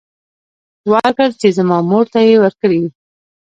[0.91, 2.83] ورکړ چې زما مور ته يې ورکړي.